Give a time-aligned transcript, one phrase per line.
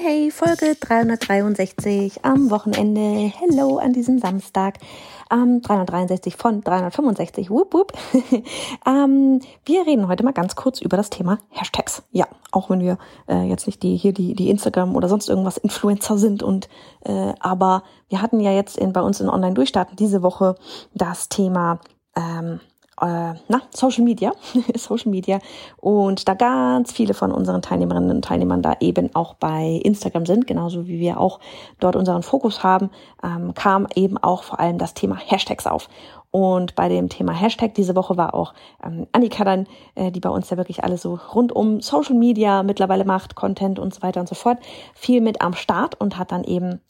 [0.00, 3.32] Hey, hey, Folge 363 am Wochenende.
[3.36, 4.78] Hello an diesem Samstag
[5.28, 7.50] ähm, 363 von 365.
[7.50, 7.92] Wupp, wupp.
[8.86, 12.04] ähm, wir reden heute mal ganz kurz über das Thema Hashtags.
[12.12, 12.98] Ja, auch wenn wir
[13.28, 16.68] äh, jetzt nicht die hier die, die Instagram oder sonst irgendwas Influencer sind und
[17.04, 20.54] äh, aber wir hatten ja jetzt in, bei uns in Online-Durchstarten diese Woche
[20.94, 21.80] das Thema
[22.14, 22.60] ähm,
[23.00, 24.32] äh, na, Social Media,
[24.76, 25.38] Social Media
[25.76, 30.46] und da ganz viele von unseren Teilnehmerinnen und Teilnehmern da eben auch bei Instagram sind,
[30.46, 31.40] genauso wie wir auch
[31.80, 32.90] dort unseren Fokus haben,
[33.22, 35.88] ähm, kam eben auch vor allem das Thema Hashtags auf.
[36.30, 38.52] Und bei dem Thema Hashtag diese Woche war auch
[38.84, 42.62] ähm, Annika dann, äh, die bei uns ja wirklich alles so rund um Social Media
[42.62, 44.58] mittlerweile macht, Content und so weiter und so fort,
[44.94, 46.80] viel mit am Start und hat dann eben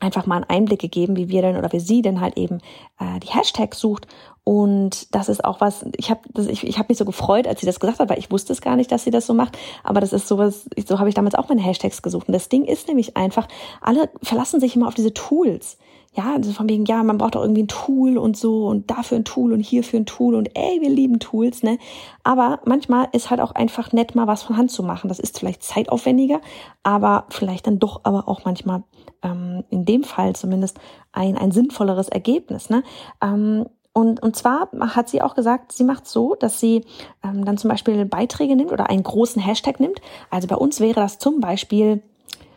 [0.00, 2.58] einfach mal einen Einblick gegeben, wie wir denn oder wie sie denn halt eben
[2.98, 4.06] äh, die Hashtags sucht.
[4.44, 7.66] Und das ist auch was, ich habe ich, ich hab mich so gefreut, als sie
[7.66, 9.58] das gesagt hat, weil ich wusste es gar nicht, dass sie das so macht.
[9.84, 12.28] Aber das ist sowas, so habe ich damals auch meine Hashtags gesucht.
[12.28, 13.46] Und das Ding ist nämlich einfach,
[13.82, 15.76] alle verlassen sich immer auf diese Tools.
[16.18, 19.18] Ja, also von wegen, ja, man braucht doch irgendwie ein Tool und so und dafür
[19.18, 21.78] ein Tool und hierfür ein Tool und ey, wir lieben Tools, ne?
[22.24, 25.06] Aber manchmal ist halt auch einfach nett, mal was von Hand zu machen.
[25.06, 26.40] Das ist vielleicht zeitaufwendiger,
[26.82, 28.82] aber vielleicht dann doch aber auch manchmal
[29.22, 30.80] ähm, in dem Fall zumindest
[31.12, 32.68] ein, ein sinnvolleres Ergebnis.
[32.68, 32.82] Ne?
[33.22, 36.84] Ähm, und, und zwar hat sie auch gesagt, sie macht so, dass sie
[37.22, 40.00] ähm, dann zum Beispiel Beiträge nimmt oder einen großen Hashtag nimmt.
[40.30, 42.02] Also bei uns wäre das zum Beispiel,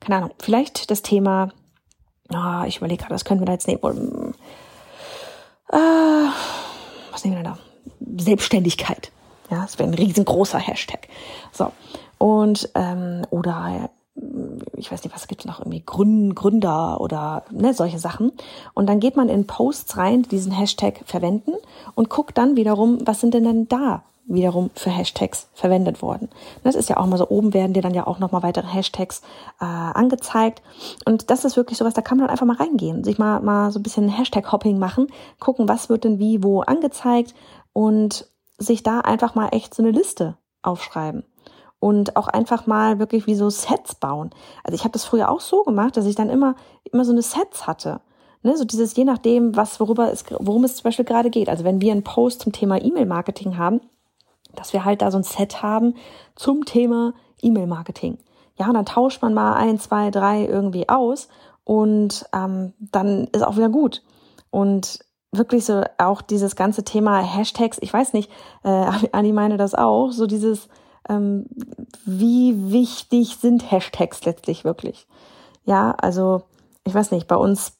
[0.00, 1.50] keine Ahnung, vielleicht das Thema,
[2.34, 4.34] oh, ich überlege gerade, das können wir da jetzt nehmen.
[5.70, 5.76] Äh,
[7.10, 7.58] was nehmen wir da?
[8.16, 9.10] Selbstständigkeit.
[9.50, 11.08] Ja, das wäre ein riesengroßer Hashtag.
[11.52, 11.72] So.
[12.18, 13.90] Und ähm, oder
[14.76, 18.32] ich weiß nicht, was gibt's noch irgendwie Gründer oder ne, solche Sachen.
[18.74, 21.54] Und dann geht man in Posts rein, diesen Hashtag verwenden
[21.94, 26.28] und guckt dann wiederum, was sind denn dann da wiederum für Hashtags verwendet worden.
[26.62, 29.22] Das ist ja auch mal so, oben werden dir dann ja auch nochmal weitere Hashtags
[29.60, 30.62] äh, angezeigt.
[31.04, 33.70] Und das ist wirklich sowas, da kann man dann einfach mal reingehen, sich mal, mal
[33.70, 35.08] so ein bisschen Hashtag-Hopping machen,
[35.40, 37.34] gucken, was wird denn wie wo angezeigt
[37.72, 38.26] und
[38.58, 41.24] sich da einfach mal echt so eine Liste aufschreiben
[41.80, 44.30] und auch einfach mal wirklich wie so Sets bauen.
[44.62, 47.22] Also ich habe das früher auch so gemacht, dass ich dann immer immer so eine
[47.22, 48.00] Sets hatte.
[48.44, 51.48] Ne, so dieses je nachdem, was worüber es worum es zum Beispiel gerade geht.
[51.48, 53.80] Also wenn wir einen Post zum Thema E-Mail-Marketing haben,
[54.54, 55.94] dass wir halt da so ein Set haben
[56.34, 58.18] zum Thema E-Mail-Marketing.
[58.56, 61.28] Ja, und dann tauscht man mal ein, zwei, drei irgendwie aus
[61.64, 64.02] und ähm, dann ist auch wieder gut.
[64.50, 65.00] Und
[65.32, 68.30] wirklich so auch dieses ganze Thema Hashtags, ich weiß nicht,
[68.64, 68.68] äh,
[69.12, 70.68] Anni meine das auch, so dieses
[71.08, 71.46] ähm,
[72.04, 75.06] wie wichtig sind Hashtags letztlich wirklich.
[75.64, 76.42] Ja, also
[76.84, 77.78] ich weiß nicht, bei uns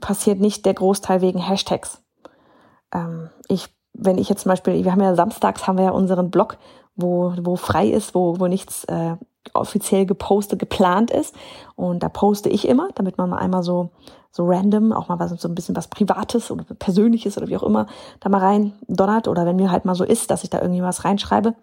[0.00, 2.02] passiert nicht der Großteil wegen Hashtags.
[2.92, 6.30] Ähm, ich, wenn ich jetzt zum Beispiel, wir haben ja samstags haben wir ja unseren
[6.30, 6.58] Blog,
[6.96, 9.16] wo, wo frei ist, wo, wo nichts äh,
[9.52, 11.34] offiziell gepostet, geplant ist.
[11.76, 13.90] Und da poste ich immer, damit man mal einmal so,
[14.30, 17.62] so random, auch mal was, so ein bisschen was Privates oder Persönliches oder wie auch
[17.62, 17.86] immer,
[18.20, 19.28] da mal rein donnert.
[19.28, 21.54] Oder wenn mir halt mal so ist, dass ich da irgendwie was reinschreibe,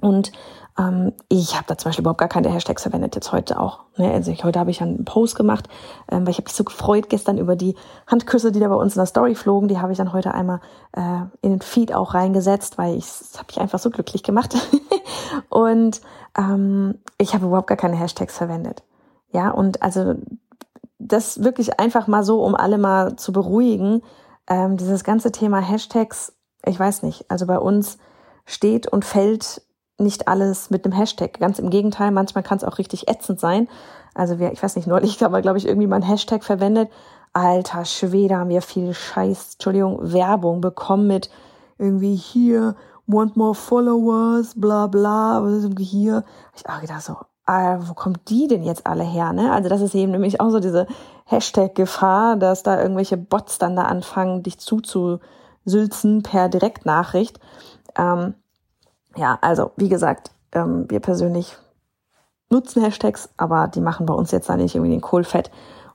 [0.00, 0.32] und
[0.78, 3.80] ähm, ich habe da zum Beispiel überhaupt gar keine Hashtags verwendet, jetzt heute auch.
[3.96, 4.10] Ne?
[4.12, 5.68] Also ich, heute habe ich einen Post gemacht,
[6.10, 8.96] ähm, weil ich habe mich so gefreut gestern über die Handküsse, die da bei uns
[8.96, 9.68] in der Story flogen.
[9.68, 10.60] Die habe ich dann heute einmal
[10.92, 13.06] äh, in den Feed auch reingesetzt, weil ich
[13.36, 14.56] habe ich einfach so glücklich gemacht.
[15.48, 16.00] und
[16.36, 18.82] ähm, ich habe überhaupt gar keine Hashtags verwendet.
[19.30, 20.14] Ja, und also
[20.98, 24.02] das wirklich einfach mal so, um alle mal zu beruhigen.
[24.48, 26.34] Ähm, dieses ganze Thema Hashtags,
[26.64, 27.98] ich weiß nicht, also bei uns
[28.46, 29.62] steht und fällt
[29.98, 31.38] nicht alles mit einem Hashtag.
[31.38, 33.68] Ganz im Gegenteil, manchmal kann es auch richtig ätzend sein.
[34.14, 36.90] Also wir, ich weiß nicht, neulich haben wir, glaube ich, irgendwie mal ein Hashtag verwendet.
[37.32, 41.30] Alter Schwede, haben wir viel Scheiß, Entschuldigung, Werbung bekommen mit
[41.78, 42.76] irgendwie hier,
[43.06, 46.24] want more followers, bla bla, irgendwie hier.
[46.54, 49.32] Ich auch gedacht so, äh, wo kommt die denn jetzt alle her?
[49.32, 49.52] Ne?
[49.52, 50.86] Also das ist eben nämlich auch so diese
[51.26, 57.40] Hashtag-Gefahr, dass da irgendwelche Bots dann da anfangen, dich zuzusülzen per Direktnachricht.
[57.96, 58.34] Ähm,
[59.16, 61.56] ja, also wie gesagt, ähm, wir persönlich
[62.50, 65.50] nutzen Hashtags, aber die machen bei uns jetzt da nicht irgendwie den Kohlfett.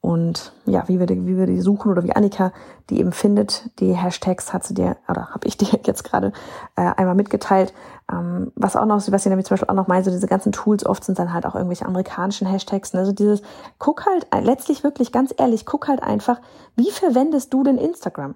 [0.00, 2.52] Und ja, wie wir, die, wie wir die suchen oder wie Annika
[2.90, 6.32] die eben findet, die Hashtags hat sie dir, oder habe ich dir jetzt gerade
[6.76, 7.72] äh, einmal mitgeteilt.
[8.10, 10.52] Ähm, was auch noch, was ich nämlich zum Beispiel auch noch meine, so diese ganzen
[10.52, 12.92] Tools, oft sind dann halt auch irgendwelche amerikanischen Hashtags.
[12.92, 13.00] Ne?
[13.00, 13.42] Also dieses,
[13.78, 16.40] guck halt, letztlich wirklich ganz ehrlich, guck halt einfach,
[16.76, 18.34] wie verwendest du denn Instagram?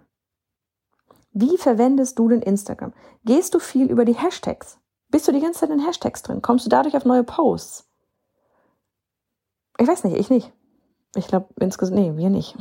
[1.38, 2.94] Wie verwendest du denn Instagram?
[3.26, 4.78] Gehst du viel über die Hashtags?
[5.10, 6.40] Bist du die ganze Zeit in Hashtags drin?
[6.40, 7.86] Kommst du dadurch auf neue Posts?
[9.78, 10.50] Ich weiß nicht, ich nicht.
[11.14, 12.56] Ich glaube, insgesamt, nee, wir nicht.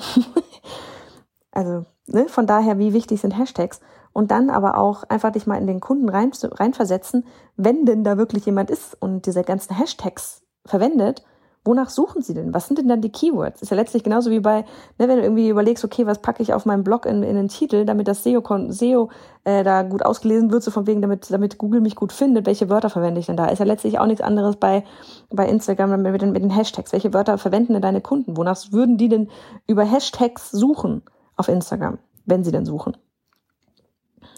[1.51, 3.79] also, ne, von daher, wie wichtig sind Hashtags?
[4.11, 7.25] Und dann aber auch einfach dich mal in den Kunden rein, reinversetzen,
[7.55, 11.23] wenn denn da wirklich jemand ist und diese ganzen Hashtags verwendet,
[11.65, 12.53] wonach suchen sie denn?
[12.53, 13.61] Was sind denn dann die Keywords?
[13.61, 14.61] Ist ja letztlich genauso wie bei,
[14.97, 17.47] ne, wenn du irgendwie überlegst, okay, was packe ich auf meinem Blog in, in den
[17.47, 19.09] Titel, damit das SEO, SEO
[19.43, 22.69] äh, da gut ausgelesen wird, so von wegen, damit, damit Google mich gut findet, welche
[22.69, 23.47] Wörter verwende ich denn da?
[23.47, 24.83] Ist ja letztlich auch nichts anderes bei,
[25.31, 26.93] bei Instagram mit den, mit den Hashtags.
[26.93, 28.37] Welche Wörter verwenden denn deine Kunden?
[28.37, 29.29] Wonach würden die denn
[29.67, 31.01] über Hashtags suchen
[31.35, 32.95] auf Instagram, wenn sie denn suchen?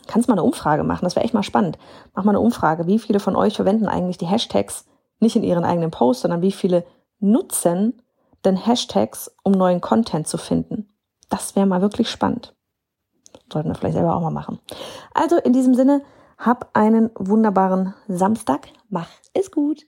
[0.08, 1.78] Kannst mal eine Umfrage machen, das wäre echt mal spannend.
[2.16, 4.86] Mach mal eine Umfrage, wie viele von euch verwenden eigentlich die Hashtags
[5.20, 6.86] nicht in ihren eigenen Posts, sondern wie viele
[7.19, 8.02] nutzen
[8.46, 10.94] denn Hashtags, um neuen Content zu finden?
[11.30, 12.56] Das wäre mal wirklich spannend.
[13.52, 14.60] Sollten wir vielleicht selber auch mal machen.
[15.14, 16.04] Also in diesem Sinne,
[16.38, 18.68] hab einen wunderbaren Samstag.
[18.90, 19.88] Mach es gut.